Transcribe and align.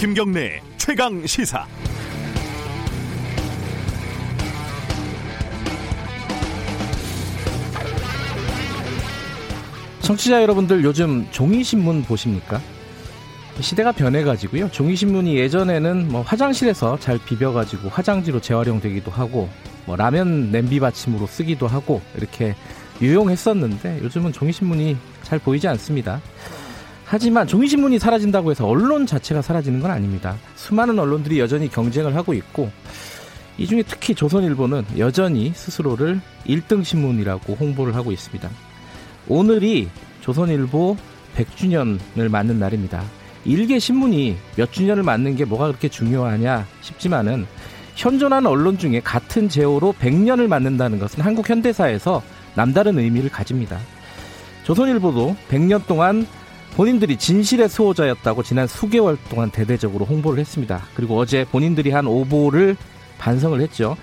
김경래 0.00 0.62
최강 0.78 1.26
시사. 1.26 1.66
청취자 10.00 10.40
여러분들 10.40 10.82
요즘 10.84 11.30
종이 11.30 11.62
신문 11.62 12.02
보십니까? 12.02 12.62
시대가 13.60 13.92
변해가지고요. 13.92 14.70
종이 14.70 14.96
신문이 14.96 15.36
예전에는 15.36 16.08
뭐 16.08 16.22
화장실에서 16.22 16.98
잘 16.98 17.18
비벼가지고 17.18 17.90
화장지로 17.90 18.40
재활용되기도 18.40 19.10
하고 19.10 19.50
뭐 19.84 19.96
라면 19.96 20.50
냄비 20.50 20.80
받침으로 20.80 21.26
쓰기도 21.26 21.66
하고 21.66 22.00
이렇게 22.16 22.54
유용했었는데 23.02 24.00
요즘은 24.02 24.32
종이 24.32 24.50
신문이 24.50 24.96
잘 25.24 25.38
보이지 25.38 25.68
않습니다. 25.68 26.22
하지만 27.12 27.44
종이신문이 27.48 27.98
사라진다고 27.98 28.52
해서 28.52 28.68
언론 28.68 29.04
자체가 29.04 29.42
사라지는 29.42 29.80
건 29.80 29.90
아닙니다. 29.90 30.36
수많은 30.54 30.96
언론들이 30.96 31.40
여전히 31.40 31.68
경쟁을 31.68 32.14
하고 32.14 32.34
있고 32.34 32.70
이 33.58 33.66
중에 33.66 33.82
특히 33.84 34.14
조선일보는 34.14 34.84
여전히 34.96 35.50
스스로를 35.52 36.20
1등 36.46 36.84
신문이라고 36.84 37.54
홍보를 37.54 37.96
하고 37.96 38.12
있습니다. 38.12 38.48
오늘이 39.26 39.88
조선일보 40.20 40.96
100주년을 41.36 42.28
맞는 42.30 42.60
날입니다. 42.60 43.02
일개 43.44 43.80
신문이 43.80 44.36
몇 44.54 44.72
주년을 44.72 45.02
맞는 45.02 45.34
게 45.34 45.44
뭐가 45.44 45.66
그렇게 45.66 45.88
중요하냐 45.88 46.64
싶지만은 46.80 47.44
현존하는 47.96 48.48
언론 48.48 48.78
중에 48.78 49.00
같은 49.00 49.48
제호로 49.48 49.96
100년을 49.98 50.46
맞는다는 50.46 51.00
것은 51.00 51.24
한국 51.24 51.50
현대사에서 51.50 52.22
남다른 52.54 53.00
의미를 53.00 53.30
가집니다. 53.30 53.80
조선일보도 54.62 55.34
100년 55.48 55.88
동안 55.88 56.24
본인들이 56.76 57.16
진실의 57.16 57.68
수호자였다고 57.68 58.42
지난 58.42 58.66
수개월 58.66 59.18
동안 59.28 59.50
대대적으로 59.50 60.04
홍보를 60.04 60.38
했습니다. 60.38 60.82
그리고 60.94 61.18
어제 61.18 61.44
본인들이 61.44 61.90
한 61.90 62.06
오보를 62.06 62.76
반성을 63.18 63.60
했죠. 63.60 63.96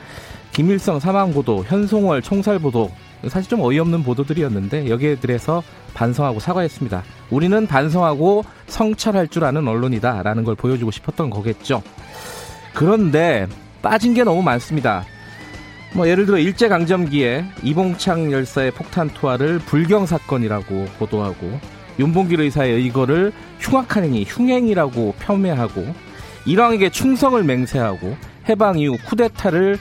김일성 0.51 0.99
사망 0.99 1.33
보도, 1.33 1.63
현송월 1.63 2.21
총살 2.21 2.59
보도, 2.59 2.91
사실 3.29 3.49
좀 3.49 3.61
어이없는 3.61 4.03
보도들이었는데 4.03 4.89
여기에 4.89 5.19
대해서 5.19 5.63
반성하고 5.93 6.39
사과했습니다. 6.39 7.03
우리는 7.31 7.65
반성하고 7.65 8.43
성찰할 8.67 9.27
줄 9.29 9.43
아는 9.43 9.67
언론이다라는 9.67 10.43
걸 10.43 10.55
보여주고 10.55 10.91
싶었던 10.91 11.29
거겠죠. 11.29 11.81
그런데 12.73 13.47
빠진 13.81 14.13
게 14.13 14.23
너무 14.23 14.43
많습니다. 14.43 15.03
뭐 15.93 16.07
예를 16.07 16.25
들어 16.25 16.37
일제 16.37 16.67
강점기에 16.67 17.45
이봉창 17.63 18.31
열사의 18.31 18.71
폭탄 18.71 19.09
투하를 19.09 19.59
불경 19.59 20.05
사건이라고 20.05 20.85
보도하고 20.99 21.59
윤봉길 21.99 22.41
의사의 22.41 22.73
의거를 22.73 23.31
흉악한 23.59 24.03
행위, 24.03 24.23
흉행이라고 24.27 25.15
폄훼하고 25.19 25.85
일왕에게 26.45 26.89
충성을 26.89 27.41
맹세하고 27.43 28.15
해방 28.47 28.79
이후 28.79 28.97
쿠데타를 29.05 29.77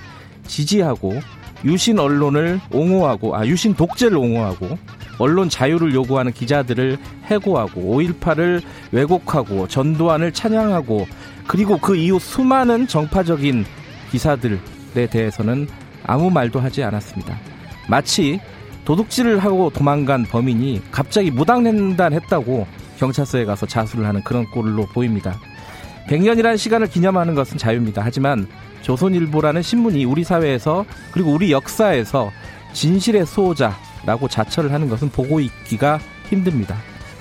지지하고 0.47 1.21
유신 1.65 1.99
언론을 1.99 2.61
옹호하고 2.71 3.37
아 3.37 3.47
유신 3.47 3.75
독재를 3.75 4.17
옹호하고 4.17 4.79
언론 5.19 5.49
자유를 5.49 5.95
요구하는 5.95 6.33
기자들을 6.33 6.99
해고하고 7.25 7.81
5.18을 7.81 8.63
왜곡하고 8.93 9.67
전두환을 9.69 10.33
찬양하고 10.33 11.07
그리고 11.47 11.79
그 11.79 11.97
이후 11.97 12.19
수많은 12.19 12.87
정파적인 12.87 13.65
기사들에 14.11 15.07
대해서는 15.11 15.69
아무 16.05 16.31
말도 16.31 16.61
하지 16.61 16.83
않았습니다. 16.83 17.39
마치 17.89 18.41
도둑질을 18.87 19.41
하고 19.41 19.69
도망간 19.69 20.23
범인이 20.23 20.81
갑자기 20.91 21.31
무당횡단했다고 21.31 22.67
경찰서에 22.99 23.45
가서 23.45 23.67
자수를 23.67 24.07
하는 24.07 24.23
그런 24.23 24.47
꼴로 24.47 24.87
보입니다. 24.87 25.39
100년이라는 26.09 26.57
시간을 26.57 26.87
기념하는 26.87 27.35
것은 27.35 27.59
자유입니다. 27.59 28.01
하지만 28.05 28.47
조선일보라는 28.83 29.61
신문이 29.61 30.05
우리 30.05 30.23
사회에서 30.23 30.87
그리고 31.11 31.33
우리 31.33 31.51
역사에서 31.51 32.31
진실의 32.73 33.27
수호자라고 33.27 34.29
자처를 34.29 34.73
하는 34.73 34.89
것은 34.89 35.11
보고 35.11 35.41
있기가 35.41 35.99
힘듭니다. 36.29 36.77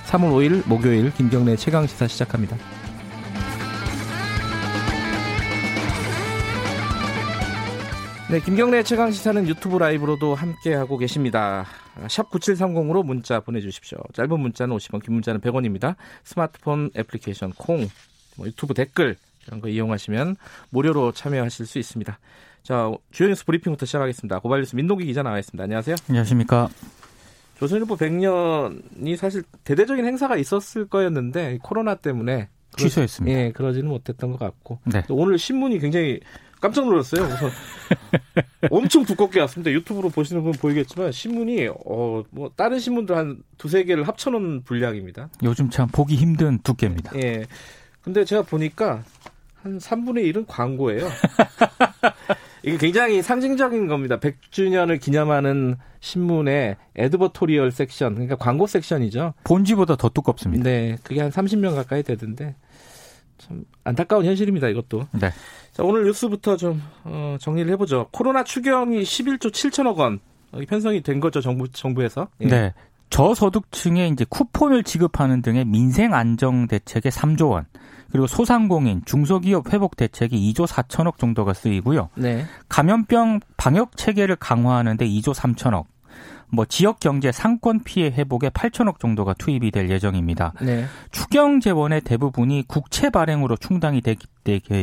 3월 0.05 0.33
5일 0.33 0.67
목요일 0.67 1.11
김경래 1.11 1.55
최강 1.55 1.87
시사 1.87 2.07
시작합니다. 2.07 2.57
네, 8.27 8.39
김경래 8.39 8.81
최강 8.81 9.11
시사는 9.11 9.47
유튜브 9.47 9.77
라이브로도 9.77 10.33
함께 10.33 10.73
하고 10.73 10.97
계십니다. 10.97 11.63
샵 12.09 12.31
9730으로 12.31 13.05
문자 13.05 13.39
보내 13.39 13.61
주십시오. 13.61 13.99
짧은 14.13 14.39
문자는 14.39 14.75
50원, 14.75 15.03
긴 15.03 15.13
문자는 15.13 15.41
100원입니다. 15.41 15.95
스마트폰 16.23 16.89
애플리케이션 16.97 17.51
콩, 17.55 17.87
뭐 18.35 18.47
유튜브 18.47 18.73
댓글 18.73 19.15
이런 19.45 19.61
거 19.61 19.67
이용하시면 19.69 20.37
무료로 20.71 21.11
참여하실 21.11 21.67
수 21.67 21.77
있습니다. 21.77 22.17
자, 22.63 22.91
주요 23.11 23.27
뉴스 23.27 23.45
브리핑부터 23.45 23.85
시작하겠습니다. 23.85 24.39
고발 24.39 24.61
뉴스 24.61 24.75
민동기 24.75 25.05
기자 25.05 25.21
나와 25.21 25.37
있습니다. 25.37 25.63
안녕하세요. 25.63 25.95
안녕하십니까. 26.09 26.67
조선일보 27.59 27.95
100년이 27.95 29.17
사실 29.17 29.43
대대적인 29.63 30.03
행사가 30.03 30.35
있었을 30.35 30.87
거였는데 30.87 31.59
코로나 31.61 31.93
때문에 31.93 32.49
취소했습니다. 32.75 33.39
예, 33.39 33.51
그러지는 33.51 33.87
못했던 33.87 34.31
것 34.31 34.39
같고 34.39 34.79
네. 34.85 35.03
오늘 35.09 35.37
신문이 35.37 35.79
굉장히 35.79 36.19
깜짝 36.65 36.85
놀랐어요. 36.85 37.27
그래서 37.27 37.49
엄청 38.71 39.05
두껍게 39.05 39.39
왔습니다. 39.41 39.69
유튜브로 39.71 40.09
보시는 40.09 40.41
분 40.41 40.51
보이겠지만 40.53 41.11
신문이 41.11 41.67
어 41.85 42.23
뭐 42.31 42.49
다른 42.55 42.79
신문들 42.79 43.15
한 43.15 43.43
두세 43.59 43.83
개를 43.83 44.07
합쳐놓은 44.07 44.63
분량입니다. 44.63 45.29
요즘 45.43 45.69
참 45.69 45.87
보기 45.87 46.15
힘든 46.15 46.57
두께입니다. 46.63 47.11
예. 47.21 47.45
근데 48.01 48.25
제가 48.25 48.41
보니까 48.41 49.03
한 49.61 49.77
3분의 49.77 50.33
1은 50.33 50.45
광고예요. 50.47 51.07
이게 52.63 52.77
굉장히 52.77 53.21
상징적인 53.21 53.85
겁니다. 53.87 54.19
100주년을 54.19 54.99
기념하는 54.99 55.77
신문의 55.99 56.77
advertorial 56.95 57.71
section, 57.71 58.15
그러니까 58.15 58.35
광고 58.37 58.65
섹션이죠. 58.65 59.33
본지보다 59.43 59.95
더 59.97 60.09
두껍습니다. 60.09 60.63
네, 60.63 60.97
그게 61.03 61.21
한 61.21 61.29
30명 61.29 61.75
가까이 61.75 62.01
되던데 62.01 62.55
참 63.37 63.65
안타까운 63.83 64.25
현실입니다. 64.25 64.67
이것도. 64.69 65.07
네. 65.19 65.29
자, 65.75 65.83
오늘 65.83 66.05
뉴스부터 66.05 66.55
좀 66.55 66.81
어, 67.03 67.35
정리를 67.37 67.69
해보죠. 67.73 68.07
코로나 68.11 68.45
추경이 68.45 69.01
11조 69.03 69.51
7천억 69.51 69.97
원 69.97 70.21
편성이 70.69 71.01
된 71.01 71.19
거죠, 71.19 71.41
정부 71.41 71.67
정부에서. 71.67 72.29
예. 72.39 72.47
네. 72.47 72.73
저소득층에 73.09 74.07
이제 74.07 74.25
쿠폰을 74.29 74.83
지급하는 74.83 75.41
등의 75.41 75.65
민생 75.65 76.13
안정 76.13 76.67
대책에 76.67 77.09
3조 77.09 77.49
원, 77.49 77.65
그리고 78.09 78.25
소상공인, 78.25 79.01
중소기업 79.05 79.73
회복 79.73 79.97
대책이 79.97 80.53
2조 80.53 80.65
4천억 80.65 81.17
정도가 81.17 81.53
쓰이고요. 81.53 82.09
네. 82.15 82.45
감염병 82.69 83.41
방역 83.57 83.97
체계를 83.97 84.37
강화하는데 84.37 85.05
2조 85.05 85.33
3천억, 85.33 85.85
뭐 86.49 86.65
지역 86.65 86.99
경제 86.99 87.31
상권 87.31 87.83
피해 87.83 88.09
회복에 88.09 88.49
8천억 88.49 88.99
정도가 88.99 89.33
투입이 89.33 89.71
될 89.71 89.89
예정입니다. 89.89 90.53
네. 90.61 90.85
추경 91.11 91.59
재원의 91.59 92.01
대부분이 92.01 92.65
국채 92.67 93.09
발행으로 93.09 93.57
충당이 93.57 94.01
됐기, 94.01 94.27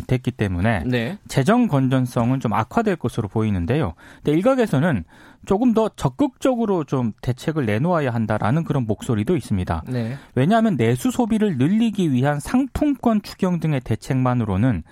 됐기 0.06 0.31
때문에 0.33 0.84
네. 0.87 1.19
재정 1.28 1.69
건전성은 1.69 2.41
좀 2.41 2.53
악화될 2.53 2.97
것으로 2.97 3.28
보이는데요. 3.28 3.95
근데 4.17 4.37
일각에서는 4.37 5.05
조금 5.47 5.75
더 5.75 5.89
적극적으로 5.89 6.84
좀 6.84 7.12
대책을 7.21 7.67
내놓아야 7.67 8.12
한다라는 8.12 8.65
그런 8.65 8.87
목소리도 8.87 9.37
있습니다. 9.37 9.84
네. 9.89 10.17
왜냐하면 10.34 10.77
내수 10.77 11.11
소비를 11.11 11.59
늘리기 11.59 12.12
위한 12.12 12.39
상품권 12.39 13.22
추경 13.22 13.61
등의 13.61 13.81
대책만으로는 13.81 14.83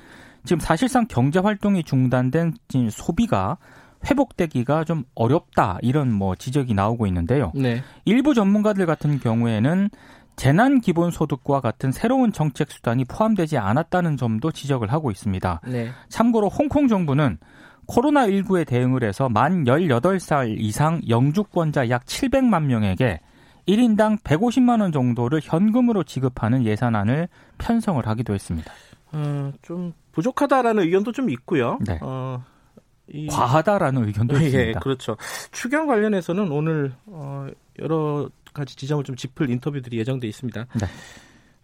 지금 0.44 0.58
사실상 0.58 1.06
경제 1.06 1.38
활동이 1.38 1.84
중단된 1.84 2.54
소비가 2.90 3.58
회복되기가 4.08 4.84
좀 4.84 5.04
어렵다 5.14 5.78
이런 5.82 6.12
뭐 6.12 6.34
지적이 6.34 6.74
나오고 6.74 7.06
있는데요. 7.06 7.52
네. 7.54 7.82
일부 8.04 8.34
전문가들 8.34 8.86
같은 8.86 9.20
경우에는 9.20 9.90
재난 10.36 10.80
기본 10.80 11.10
소득과 11.10 11.60
같은 11.60 11.92
새로운 11.92 12.32
정책 12.32 12.70
수단이 12.70 13.04
포함되지 13.04 13.58
않았다는 13.58 14.16
점도 14.16 14.52
지적을 14.52 14.90
하고 14.90 15.10
있습니다. 15.10 15.60
네. 15.66 15.90
참고로 16.08 16.48
홍콩 16.48 16.88
정부는 16.88 17.38
코로나19에 17.86 18.66
대응을 18.66 19.02
해서 19.02 19.28
만 19.28 19.64
18살 19.64 20.54
이상 20.58 21.02
영주권자 21.08 21.90
약 21.90 22.06
700만 22.06 22.64
명에게 22.64 23.20
1인당 23.68 24.22
150만 24.22 24.80
원 24.80 24.92
정도를 24.92 25.40
현금으로 25.42 26.04
지급하는 26.04 26.64
예산안을 26.64 27.28
편성을 27.58 28.04
하기도 28.06 28.32
했습니다. 28.32 28.72
어, 29.12 29.52
좀 29.62 29.92
부족하다라는 30.12 30.84
의견도 30.84 31.12
좀 31.12 31.30
있고요. 31.30 31.78
네. 31.86 31.98
어, 32.00 32.42
이... 33.12 33.26
과하다라는 33.26 34.06
의견도 34.06 34.40
예, 34.40 34.46
있습니다. 34.46 34.80
그렇죠. 34.80 35.16
추경 35.52 35.86
관련해서는 35.86 36.50
오늘 36.50 36.92
어, 37.06 37.46
여러 37.78 38.30
가지 38.52 38.76
지점을 38.76 39.04
좀 39.04 39.16
짚을 39.16 39.48
인터뷰들이 39.50 39.98
예정돼 39.98 40.26
있습니다. 40.28 40.66
네. 40.80 40.86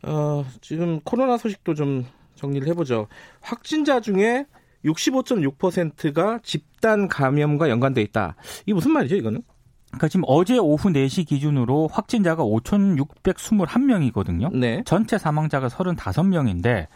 어, 0.02 0.44
지금 0.60 1.00
코로나 1.00 1.36
소식도 1.36 1.74
좀 1.74 2.04
정리를 2.36 2.68
해보죠. 2.68 3.08
확진자 3.40 4.00
중에 4.00 4.46
65.6%가 4.84 6.38
집단 6.42 7.08
감염과 7.08 7.70
연관돼 7.70 8.02
있다. 8.02 8.36
이게 8.66 8.74
무슨 8.74 8.92
말이죠, 8.92 9.16
이거는? 9.16 9.42
그러니까 9.88 10.06
지금 10.08 10.24
어제 10.26 10.58
오후 10.58 10.90
4시 10.90 11.26
기준으로 11.26 11.88
확진자가 11.88 12.44
5,621명이거든요. 12.44 14.54
네. 14.56 14.82
전체 14.84 15.18
사망자가 15.18 15.66
35명인데 15.68 16.86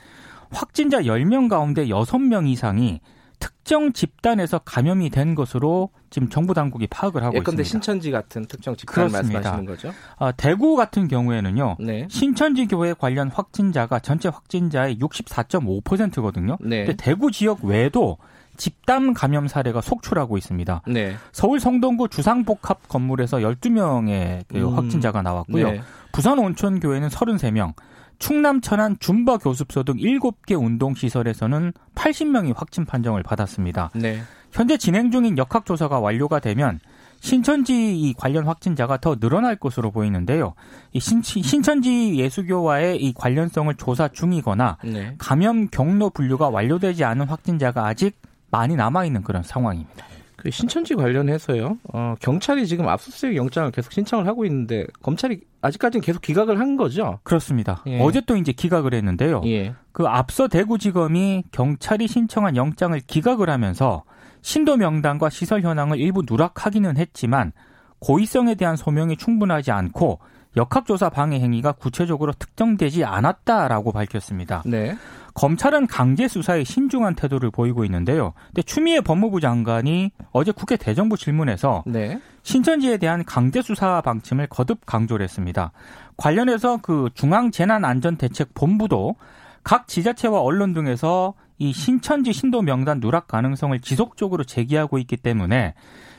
확진자 0.50 1.02
10명 1.02 1.48
가운데 1.48 1.86
6명 1.86 2.48
이상이 2.48 3.00
특정 3.40 3.92
집단에서 3.92 4.58
감염이 4.60 5.10
된 5.10 5.34
것으로 5.34 5.90
지금 6.10 6.28
정부 6.28 6.54
당국이 6.54 6.86
파악을 6.86 7.22
하고 7.24 7.36
예컨대 7.36 7.62
있습니다. 7.62 7.68
신천지 7.68 8.10
같은 8.10 8.44
특정 8.46 8.76
집단 8.76 9.08
그렇습니다. 9.08 9.40
말씀하시는 9.40 9.64
거죠? 9.64 9.92
아, 10.18 10.30
대구 10.32 10.76
같은 10.76 11.08
경우에는요. 11.08 11.76
네. 11.80 12.06
신천지 12.10 12.66
교회 12.66 12.94
관련 12.94 13.28
확진자가 13.28 13.98
전체 13.98 14.28
확진자의 14.28 14.98
64.5%거든요. 14.98 16.58
네. 16.60 16.84
근데 16.84 16.96
대구 16.96 17.30
지역 17.32 17.64
외에도 17.64 18.18
집단 18.56 19.14
감염 19.14 19.48
사례가 19.48 19.80
속출하고 19.80 20.36
있습니다. 20.36 20.82
네. 20.88 21.16
서울 21.32 21.60
성동구 21.60 22.08
주상복합 22.08 22.88
건물에서 22.88 23.38
12명의 23.38 24.44
그 24.48 24.58
음. 24.58 24.76
확진자가 24.76 25.22
나왔고요. 25.22 25.70
네. 25.70 25.80
부산 26.12 26.38
온천교회는 26.38 27.08
33명, 27.08 27.72
충남 28.20 28.60
천안 28.60 28.96
줌바 29.00 29.38
교습소 29.38 29.82
등 29.82 29.96
7개 29.96 30.56
운동시설에서는 30.56 31.72
80명이 31.96 32.54
확진 32.54 32.84
판정을 32.84 33.24
받았습니다. 33.24 33.90
네. 33.94 34.20
현재 34.52 34.76
진행 34.76 35.10
중인 35.10 35.38
역학조사가 35.38 35.98
완료가 35.98 36.38
되면 36.38 36.78
신천지 37.20 37.98
이 37.98 38.14
관련 38.14 38.46
확진자가 38.46 38.98
더 38.98 39.16
늘어날 39.16 39.56
것으로 39.56 39.90
보이는데요. 39.90 40.54
신, 40.98 41.22
신천지 41.22 42.14
예수교와의 42.16 43.02
이 43.02 43.12
관련성을 43.14 43.74
조사 43.76 44.08
중이거나 44.08 44.78
네. 44.84 45.14
감염 45.18 45.68
경로 45.68 46.10
분류가 46.10 46.50
완료되지 46.50 47.04
않은 47.04 47.26
확진자가 47.26 47.86
아직 47.86 48.16
많이 48.50 48.76
남아 48.76 49.06
있는 49.06 49.22
그런 49.22 49.42
상황입니다. 49.42 50.06
그 50.40 50.50
신천지 50.50 50.94
관련해서요. 50.94 51.78
어, 51.92 52.14
경찰이 52.18 52.66
지금 52.66 52.88
압수수색 52.88 53.36
영장을 53.36 53.70
계속 53.72 53.92
신청을 53.92 54.26
하고 54.26 54.46
있는데 54.46 54.86
검찰이 55.02 55.40
아직까지는 55.60 56.02
계속 56.02 56.22
기각을 56.22 56.58
한 56.58 56.76
거죠. 56.76 57.18
그렇습니다. 57.22 57.82
예. 57.86 58.00
어제 58.00 58.22
또 58.22 58.36
이제 58.36 58.50
기각을 58.52 58.94
했는데요. 58.94 59.42
예. 59.44 59.74
그 59.92 60.06
앞서 60.06 60.48
대구지검이 60.48 61.44
경찰이 61.52 62.08
신청한 62.08 62.56
영장을 62.56 62.98
기각을 63.06 63.50
하면서 63.50 64.04
신도 64.40 64.78
명단과 64.78 65.28
시설 65.28 65.60
현황을 65.60 66.00
일부 66.00 66.22
누락하기는 66.26 66.96
했지만 66.96 67.52
고의성에 67.98 68.54
대한 68.54 68.76
소명이 68.76 69.18
충분하지 69.18 69.72
않고 69.72 70.20
역학조사 70.56 71.10
방해 71.10 71.40
행위가 71.40 71.72
구체적으로 71.72 72.32
특정되지 72.32 73.04
않았다라고 73.04 73.92
밝혔습니다. 73.92 74.62
네. 74.66 74.96
검찰은 75.34 75.86
강제 75.86 76.26
수사에 76.26 76.64
신중한 76.64 77.14
태도를 77.14 77.50
보이고 77.50 77.84
있는데요. 77.84 78.32
근데 78.48 78.62
추미애 78.62 79.00
법무부 79.00 79.40
장관이 79.40 80.10
어제 80.32 80.50
국회 80.50 80.76
대정부 80.76 81.16
질문에서 81.16 81.84
네. 81.86 82.20
신천지에 82.42 82.96
대한 82.96 83.24
강제 83.24 83.62
수사 83.62 84.00
방침을 84.00 84.48
거듭 84.48 84.84
강조를 84.86 85.22
했습니다. 85.22 85.70
관련해서 86.16 86.78
그 86.82 87.10
중앙재난안전대책본부도 87.14 89.14
각 89.62 89.86
지자체와 89.86 90.40
언론 90.40 90.72
등에서 90.72 91.34
이 91.60 91.74
신천지 91.74 92.32
신도 92.32 92.62
명단 92.62 93.00
누락 93.00 93.28
가능성을 93.28 93.78
지속적으로 93.80 94.44
제기하고 94.44 94.98
있기 94.98 95.18
때문에 95.18 95.74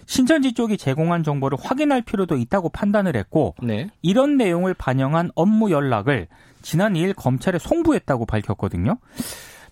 신천지 0.06 0.54
쪽이 0.54 0.78
제공한 0.78 1.24
정보를 1.24 1.58
확인할 1.60 2.04
필요도 2.04 2.38
있다고 2.38 2.70
판단을 2.70 3.16
했고 3.16 3.56
네. 3.62 3.90
이런 4.04 4.38
내용을 4.38 4.76
반영한 4.76 5.32
업무 5.34 5.72
연락을 5.72 6.28
지난 6.62 6.94
2일 6.94 7.16
검찰에 7.16 7.58
송부했다고 7.58 8.28
밝혔거든요. 8.28 8.98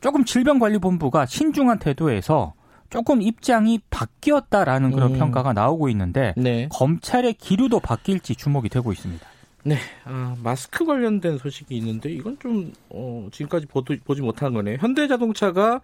조금 0.02 0.26
질병관리본부가 0.26 1.28
신중한 1.28 1.78
태도에서 1.78 2.54
조금 2.90 3.22
입장이 3.22 3.80
바뀌었다라는 3.92 4.92
그런 4.92 5.14
음. 5.14 5.20
평가가 5.20 5.54
나오고 5.54 5.90
있는데 5.90 6.34
네. 6.36 6.68
검찰의 6.72 7.36
기류도 7.36 7.80
바뀔지 7.80 8.36
주목이 8.36 8.70
되고 8.70 8.92
있습니다. 8.92 9.28
네. 9.70 9.78
아, 10.04 10.36
마스크 10.42 10.84
관련된 10.84 11.38
소식이 11.38 11.78
있는데 11.78 12.10
이건 12.10 12.38
좀 12.40 12.74
어, 12.90 13.28
지금까지 13.32 13.68
보도, 13.68 13.96
보지 14.04 14.22
못한 14.22 14.54
거네요. 14.54 14.78
현대자동차가 14.80 15.82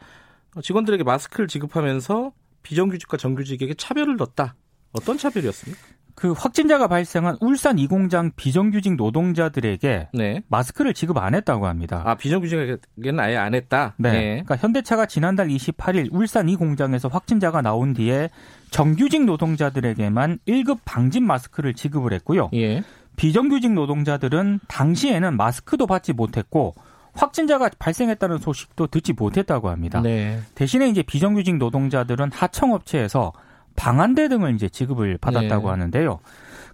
직원들에게 0.64 1.04
마스크를 1.04 1.48
지급하면서 1.48 2.32
비정규직과 2.64 3.18
정규직에게 3.18 3.76
차별을 3.76 4.18
넣었다. 4.18 4.56
어떤 4.92 5.20
차별이었습니까? 5.20 5.96
그 6.16 6.32
확진자가 6.32 6.88
발생한 6.88 7.38
울산 7.42 7.78
이 7.78 7.88
공장 7.88 8.32
비정규직 8.36 8.96
노동자들에게 8.96 10.10
네. 10.14 10.44
마스크를 10.48 10.94
지급 10.94 11.18
안 11.18 11.36
했다고 11.36 11.68
합니다. 11.68 12.02
아, 12.06 12.16
비정규직에게는 12.16 13.20
아예 13.20 13.36
안 13.36 13.54
했다. 13.54 13.94
네. 13.98 14.12
그러니까 14.12 14.56
현대차가 14.56 15.06
지난달 15.06 15.50
28일 15.50 16.08
울산 16.12 16.48
이 16.48 16.56
공장에서 16.56 17.10
확진자가 17.10 17.62
나온 17.62 17.94
뒤에 17.94 18.30
정규직 18.72 19.26
노동자들에게만 19.26 20.40
1급 20.48 20.80
방진 20.86 21.28
마스크를 21.28 21.74
지급을 21.74 22.14
했고요. 22.14 22.50
예. 22.54 22.82
비정규직 23.16 23.74
노동자들은 23.74 24.60
당시에는 24.68 25.38
마스크도 25.38 25.88
받지 25.88 26.14
못했고 26.14 26.76
확진자가 27.14 27.70
발생했다는 27.80 28.40
소식도 28.40 28.88
듣지 28.88 29.14
못했다고 29.14 29.70
합니다. 29.70 30.02
네. 30.02 30.40
대신에 30.54 30.90
이제 30.90 31.02
비정규직 31.02 31.58
노동자들은 31.58 32.32
하청업체에서 32.34 33.34
방한대 33.76 34.28
등을 34.30 34.54
이제 34.56 34.70
지급을 34.70 35.18
받았다고 35.18 35.68
네. 35.68 35.70
하는데요. 35.70 36.20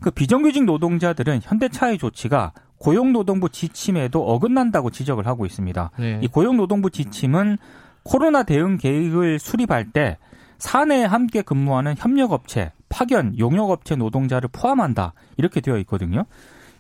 그 0.01 0.11
비정규직 0.11 0.65
노동자들은 0.65 1.41
현대차의 1.43 1.97
조치가 1.97 2.53
고용노동부 2.79 3.49
지침에도 3.49 4.25
어긋난다고 4.25 4.89
지적을 4.89 5.27
하고 5.27 5.45
있습니다. 5.45 5.91
네. 5.99 6.19
이 6.23 6.27
고용노동부 6.27 6.89
지침은 6.89 7.59
코로나 8.03 8.41
대응 8.41 8.77
계획을 8.77 9.37
수립할 9.37 9.91
때 9.91 10.17
사내에 10.57 11.05
함께 11.05 11.44
근무하는 11.44 11.95
협력업체, 11.97 12.71
파견, 12.91 13.38
용역업체 13.39 13.95
노동자를 13.95 14.49
포함한다 14.51 15.13
이렇게 15.38 15.61
되어 15.61 15.77
있거든요. 15.79 16.25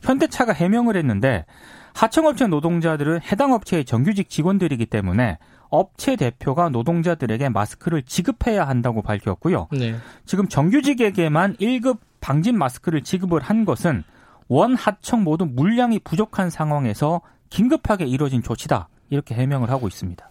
현대차가 0.01 0.53
해명을 0.53 0.95
했는데 0.97 1.45
하청업체 1.93 2.47
노동자들은 2.47 3.21
해당 3.23 3.53
업체의 3.53 3.85
정규직 3.85 4.29
직원들이기 4.29 4.85
때문에 4.85 5.39
업체 5.69 6.15
대표가 6.15 6.69
노동자들에게 6.69 7.49
마스크를 7.49 8.03
지급해야 8.03 8.67
한다고 8.67 9.01
밝혔고요. 9.01 9.69
네. 9.71 9.95
지금 10.25 10.47
정규직에게만 10.47 11.55
1급 11.55 11.99
방진 12.19 12.57
마스크를 12.57 13.01
지급을 13.01 13.41
한 13.41 13.65
것은 13.65 14.03
원 14.47 14.75
하청 14.75 15.23
모두 15.23 15.45
물량이 15.45 15.99
부족한 15.99 16.49
상황에서 16.49 17.21
긴급하게 17.49 18.05
이뤄진 18.05 18.43
조치다. 18.43 18.89
이렇게 19.09 19.33
해명을 19.35 19.69
하고 19.69 19.87
있습니다. 19.87 20.29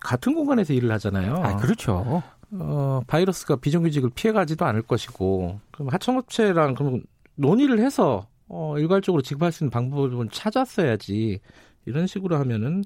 같은 0.00 0.34
공간에서 0.34 0.72
일을 0.72 0.90
하잖아요. 0.92 1.36
아, 1.36 1.56
그렇죠. 1.56 2.22
어, 2.60 3.00
바이러스가 3.06 3.56
비정규직을 3.56 4.10
피해가지도 4.14 4.64
않을 4.64 4.82
것이고, 4.82 5.60
그럼 5.70 5.88
하청업체랑 5.88 6.74
그럼 6.74 7.02
논의를 7.36 7.80
해서 7.80 8.26
어, 8.48 8.78
일괄적으로 8.78 9.22
지급할 9.22 9.52
수 9.52 9.64
있는 9.64 9.70
방법을 9.70 10.28
찾았어야지. 10.30 11.40
이런 11.86 12.06
식으로 12.06 12.36
하면은 12.38 12.84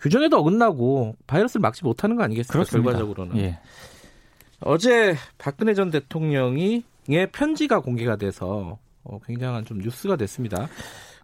규정에도 0.00 0.38
어긋나고 0.38 1.16
바이러스를 1.26 1.60
막지 1.60 1.84
못하는 1.84 2.16
거 2.16 2.22
아니겠습니까? 2.22 2.52
그렇습니다. 2.52 2.92
결과적으로는. 2.92 3.36
예. 3.38 3.58
어제 4.60 5.16
박근혜 5.38 5.74
전 5.74 5.90
대통령이 5.90 6.84
의 7.08 7.30
편지가 7.32 7.80
공개가 7.80 8.16
돼서 8.16 8.78
어, 9.02 9.18
굉장한 9.26 9.64
좀 9.64 9.78
뉴스가 9.78 10.16
됐습니다. 10.16 10.68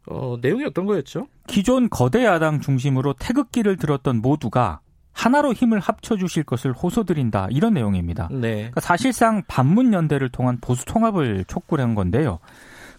어, 0.06 0.37
내용이 0.40 0.64
어떤 0.64 0.87
거였죠? 0.87 1.28
기존 1.47 1.88
거대 1.88 2.25
야당 2.25 2.61
중심으로 2.61 3.14
태극기를 3.18 3.76
들었던 3.76 4.20
모두가 4.20 4.80
하나로 5.18 5.52
힘을 5.52 5.80
합쳐 5.80 6.16
주실 6.16 6.44
것을 6.44 6.72
호소드린다. 6.72 7.48
이런 7.50 7.75
내용입니다. 7.75 8.28
네. 8.30 8.54
그러니까 8.54 8.80
사실상 8.80 9.42
반문 9.48 9.92
연대를 9.92 10.28
통한 10.28 10.58
보수 10.60 10.84
통합을 10.84 11.44
촉구를 11.48 11.82
한 11.82 11.96
건데요. 11.96 12.38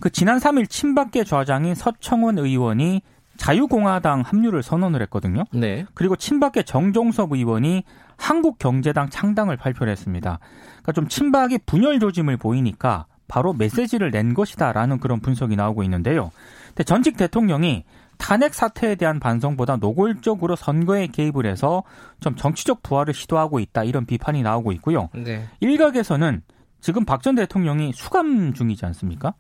그 0.01 0.09
지난 0.09 0.38
3일 0.38 0.69
친박계 0.69 1.23
좌장인 1.23 1.75
서청원 1.75 2.38
의원이 2.38 3.03
자유공화당 3.38 4.23
합류를 4.25 4.63
선언을 4.63 5.01
했거든요. 5.03 5.45
네. 5.53 5.85
그리고 5.93 6.17
친박계 6.17 6.63
정종섭 6.63 7.31
의원이 7.31 7.85
한국경제당 8.17 9.09
창당을 9.09 9.55
발표를 9.55 9.89
했습니다. 9.89 10.39
그러니까 10.71 10.91
좀 10.91 11.07
친박이 11.07 11.59
분열 11.65 12.01
조짐을 12.01 12.35
보이니까 12.35 13.05
바로 13.29 13.53
메시지를 13.53 14.11
낸 14.11 14.33
것이다라는 14.33 14.99
그런 14.99 15.21
분석이 15.21 15.55
나오고 15.55 15.83
있는데요. 15.83 16.31
근데 16.67 16.83
전직 16.83 17.15
대통령이 17.15 17.85
탄핵 18.19 18.53
사태에 18.53 18.93
대한 18.95 19.19
반성보다 19.19 19.77
노골적으로 19.77 20.55
선거에 20.55 21.07
개입을 21.07 21.45
해서 21.47 21.83
좀 22.19 22.35
정치적 22.35 22.83
부활을 22.83 23.13
시도하고 23.13 23.59
있다 23.59 23.83
이런 23.85 24.05
비판이 24.05 24.43
나오고 24.43 24.71
있고요. 24.73 25.09
네. 25.15 25.47
일각에서는 25.61 26.43
지금 26.81 27.05
박 27.05 27.21
전 27.23 27.35
대통령이 27.35 27.93
수감 27.93 28.53
중이지 28.53 28.85
않습니까? 28.85 29.33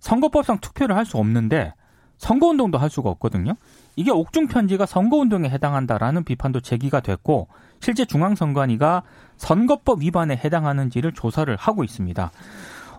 선거법상 0.00 0.58
투표를 0.58 0.96
할 0.96 1.06
수 1.06 1.16
없는데 1.16 1.72
선거운동도 2.18 2.76
할 2.78 2.90
수가 2.90 3.08
없거든요. 3.10 3.54
이게 3.96 4.10
옥중 4.10 4.48
편지가 4.48 4.86
선거운동에 4.86 5.48
해당한다라는 5.48 6.24
비판도 6.24 6.60
제기가 6.60 7.00
됐고 7.00 7.48
실제 7.80 8.04
중앙선관위가 8.04 9.02
선거법 9.36 10.02
위반에 10.02 10.36
해당하는지를 10.36 11.12
조사를 11.12 11.54
하고 11.56 11.84
있습니다. 11.84 12.30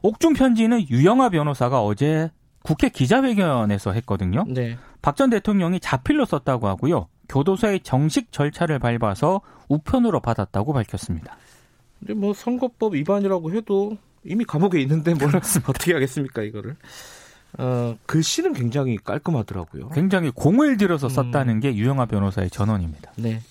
옥중 0.02 0.34
편지는 0.34 0.90
유영아 0.90 1.30
변호사가 1.30 1.82
어제 1.84 2.30
국회 2.66 2.90
기자회견에서 2.90 3.92
했거든요. 3.94 4.46
네. 4.48 4.78
박 5.02 5.16
전 5.16 5.30
대통령이 5.30 5.80
자필로 5.80 6.26
썼다고 6.26 6.68
하고요. 6.68 7.08
교도소의 7.30 7.82
정식 7.82 8.32
절차를 8.32 8.80
밟아서 8.80 9.42
우편으로 9.70 10.20
받았다고 10.20 10.74
밝혔습니다. 10.74 11.38
근데 12.00 12.14
뭐 12.14 12.34
선거법 12.34 12.96
위반이라고 12.96 13.54
해도 13.54 13.98
이미 14.24 14.44
감옥에 14.44 14.82
있는데 14.82 15.14
뭘 15.14 15.32
어떻게 15.68 15.94
하겠습니까 15.94 16.42
이거를? 16.42 16.76
어, 17.58 17.96
글씨는 18.06 18.54
굉장히 18.54 18.98
깔끔하더라고요. 18.98 19.90
굉장히 19.90 20.30
공을 20.32 20.78
들여서 20.78 21.08
썼다는 21.08 21.56
음. 21.56 21.60
게 21.62 21.74
유영아 21.76 22.08
변호사의 22.08 22.50
전언입니다. 22.50 23.14
네. 23.18 23.42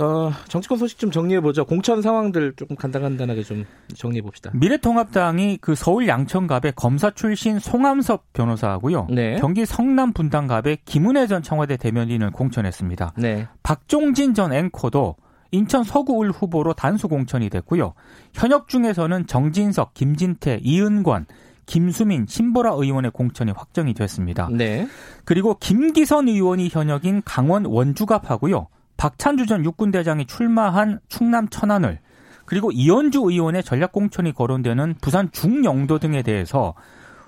어, 0.00 0.32
정치권 0.48 0.78
소식 0.78 0.98
좀 0.98 1.10
정리해 1.10 1.40
보죠. 1.40 1.64
공천 1.64 2.00
상황들 2.00 2.54
조금 2.56 2.76
간단간단하게 2.76 3.42
좀 3.42 3.64
정리해 3.94 4.22
봅시다. 4.22 4.50
미래통합당이 4.54 5.58
그 5.60 5.74
서울 5.74 6.08
양천갑의 6.08 6.72
검사 6.76 7.10
출신 7.10 7.58
송암섭 7.58 8.32
변호사하고요. 8.32 9.08
네. 9.10 9.38
경기 9.38 9.66
성남 9.66 10.12
분당갑의 10.12 10.78
김은혜 10.84 11.26
전 11.26 11.42
청와대 11.42 11.76
대변인을 11.76 12.30
공천했습니다. 12.30 13.14
네. 13.18 13.48
박종진 13.62 14.34
전 14.34 14.52
앵커도 14.52 15.16
인천 15.50 15.84
서구을 15.84 16.30
후보로 16.30 16.72
단수 16.72 17.08
공천이 17.08 17.50
됐고요. 17.50 17.92
현역 18.32 18.68
중에서는 18.68 19.26
정진석, 19.26 19.92
김진태, 19.92 20.60
이은권, 20.62 21.26
김수민, 21.66 22.26
신보라 22.26 22.72
의원의 22.72 23.10
공천이 23.10 23.52
확정이 23.52 23.92
됐습니다. 23.94 24.48
네. 24.50 24.88
그리고 25.24 25.56
김기선 25.58 26.28
의원이 26.28 26.70
현역인 26.72 27.22
강원 27.24 27.66
원주갑하고요. 27.66 28.68
박찬주 29.02 29.46
전 29.46 29.64
육군대장이 29.64 30.26
출마한 30.26 31.00
충남 31.08 31.48
천안을 31.48 31.98
그리고 32.44 32.70
이현주 32.70 33.18
의원의 33.18 33.64
전략공천이 33.64 34.32
거론되는 34.32 34.94
부산 35.00 35.28
중영도 35.32 35.98
등에 35.98 36.22
대해서 36.22 36.74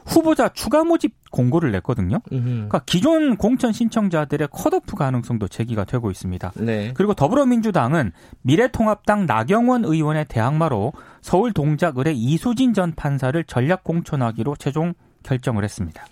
후보자 0.06 0.50
추가 0.50 0.84
모집 0.84 1.14
공고를 1.32 1.72
냈거든요. 1.72 2.20
그러니까 2.28 2.78
기존 2.86 3.36
공천 3.36 3.72
신청자들의 3.72 4.46
컷오프 4.52 4.94
가능성도 4.94 5.48
제기가 5.48 5.82
되고 5.82 6.12
있습니다. 6.12 6.52
네. 6.58 6.92
그리고 6.94 7.12
더불어민주당은 7.12 8.12
미래통합당 8.42 9.26
나경원 9.26 9.84
의원의 9.84 10.26
대항마로 10.28 10.92
서울 11.22 11.52
동작을의 11.52 12.16
이수진 12.16 12.72
전 12.72 12.92
판사를 12.94 13.42
전략 13.44 13.82
공천하기로 13.82 14.54
최종 14.60 14.94
결정을 15.24 15.64
했습니다. 15.64 16.04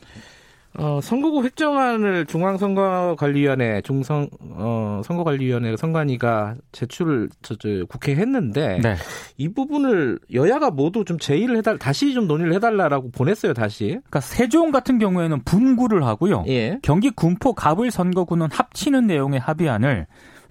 어, 0.78 1.00
선거구 1.02 1.44
획정안을 1.44 2.26
중앙선거관리위원회 2.26 3.82
중선 3.82 4.28
어, 4.40 5.02
선거관리위원회 5.04 5.76
선관위가 5.76 6.56
제출을 6.72 7.28
저, 7.42 7.54
저 7.56 7.68
국회에 7.88 8.16
했는데 8.16 8.78
네. 8.82 8.96
이 9.36 9.48
부분을 9.48 10.18
여야가 10.32 10.70
모두 10.70 11.04
좀 11.04 11.18
제의를 11.18 11.58
해달 11.58 11.78
다시 11.78 12.14
좀 12.14 12.26
논의를 12.26 12.54
해달라라고 12.54 13.10
보냈어요 13.10 13.52
다시. 13.52 13.86
그러니까 13.88 14.20
세종 14.20 14.70
같은 14.70 14.98
경우에는 14.98 15.42
분구를 15.44 16.04
하고요. 16.04 16.44
예. 16.48 16.78
경기 16.82 17.10
군포 17.10 17.52
갑을 17.52 17.90
선거구는 17.90 18.48
합치는 18.50 19.06
내용의 19.06 19.40
합의안을 19.40 20.06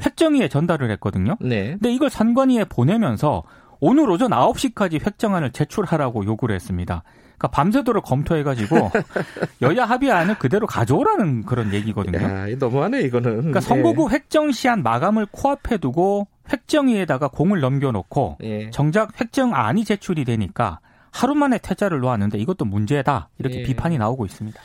획정위에 0.06 0.48
전달을 0.50 0.92
했거든요. 0.92 1.38
네. 1.40 1.72
근데 1.72 1.92
이걸 1.94 2.10
선관위에 2.10 2.66
보내면서 2.66 3.44
오늘 3.80 4.10
오전 4.10 4.30
9시까지 4.30 5.06
획정안을 5.06 5.52
제출하라고 5.52 6.26
요구를 6.26 6.56
했습니다. 6.56 7.04
그러니까 7.42 7.48
밤새도록 7.48 8.06
검토해가지고 8.06 8.92
여야 9.64 9.86
합의안을 9.86 10.38
그대로 10.38 10.68
가져오라는 10.68 11.44
그런 11.44 11.74
얘기거든요. 11.74 12.20
야, 12.20 12.46
너무하네 12.58 13.02
이거는. 13.02 13.38
그러니까 13.38 13.60
선거구 13.60 14.10
예. 14.10 14.16
획정 14.16 14.52
시한 14.52 14.84
마감을 14.84 15.26
코앞에 15.32 15.78
두고 15.78 16.28
획정위에다가 16.54 17.30
공을 17.30 17.60
넘겨놓고 17.60 18.38
예. 18.44 18.70
정작 18.70 19.20
획정안이 19.20 19.86
제출이 19.86 20.24
되니까 20.24 20.80
하루 21.12 21.34
만에 21.34 21.58
퇴짜를 21.58 22.00
놓았는데 22.00 22.38
이것도 22.38 22.66
문제다 22.66 23.30
이렇게 23.40 23.62
예. 23.62 23.64
비판이 23.64 23.98
나오고 23.98 24.26
있습니다. 24.28 24.60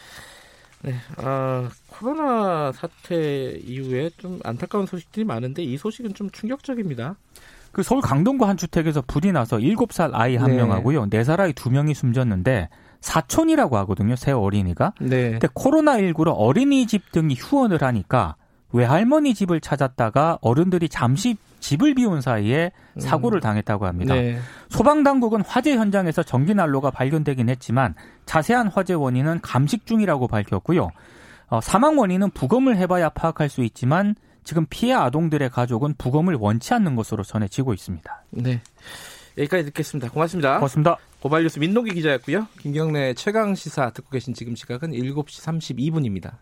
네, 0.83 0.95
아, 1.17 1.71
코로나 1.89 2.71
사태 2.73 3.59
이후에 3.65 4.11
좀 4.19 4.39
안타까운 4.45 4.85
소식들이 4.85 5.25
많은데 5.25 5.63
이 5.63 5.79
소식은 5.79 6.13
좀 6.13 6.31
충격적입니다. 6.31 7.17
그 7.77 7.83
서울 7.83 8.01
강동구 8.01 8.47
한 8.47 8.57
주택에서 8.57 9.03
불이 9.03 9.33
나서 9.33 9.59
7살 9.59 10.13
아이 10.15 10.37
한 10.37 10.53
네. 10.53 10.57
명하고요. 10.57 11.11
4살 11.11 11.41
아이 11.41 11.53
2명이 11.53 11.93
숨졌는데 11.93 12.71
사촌이라고 13.03 13.77
하거든요. 13.77 14.17
새 14.17 14.33
어린이가. 14.33 14.95
네. 14.99 15.33
근데 15.33 15.47
코로나19로 15.49 16.33
어린이집 16.35 17.13
등이 17.13 17.35
휴원을 17.35 17.83
하니까 17.83 18.37
외할머니 18.73 19.35
집을 19.35 19.61
찾았다가 19.61 20.39
어른들이 20.41 20.89
잠시 20.89 21.37
집을 21.61 21.95
비운 21.95 22.23
사이에 22.23 22.73
사고를 22.99 23.41
음. 23.41 23.43
당했다고 23.43 23.85
합니다. 23.85 24.15
네. 24.15 24.39
소방당국은 24.71 25.43
화재 25.43 25.77
현장에서 25.77 26.23
전기 26.23 26.55
난로가 26.55 26.91
발견되긴 26.91 27.51
했지만 27.51 27.95
자세한 28.25 28.69
화재 28.69 28.95
원인은 28.95 29.41
감식 29.43 29.85
중이라고 29.85 30.29
밝혔고요. 30.29 30.89
어, 31.49 31.61
사망 31.61 31.99
원인은 31.99 32.31
부검을 32.31 32.79
해봐야 32.79 33.11
파악할 33.11 33.51
수 33.51 33.63
있지만 33.65 34.15
지금 34.47 34.65
피해 34.71 34.95
아동들의 34.95 35.51
가족은 35.51 35.95
부검을 35.99 36.37
원치 36.37 36.73
않는 36.73 36.95
것으로 36.95 37.25
전해지고 37.25 37.75
있습니다. 37.75 38.23
네. 38.31 38.63
여기까지 39.37 39.65
듣겠습니다. 39.67 40.09
고맙습니다. 40.09 40.55
고맙습니다. 40.55 40.97
고발뉴스 41.21 41.59
민노기 41.59 41.93
기자였고요. 41.95 42.47
김경래 42.61 43.15
최강 43.15 43.57
시사 43.57 43.91
듣고 43.91 44.09
계신 44.11 44.35
지금 44.35 44.55
시각은 44.55 44.93
7시 44.93 45.43
32분입니다. 45.43 46.37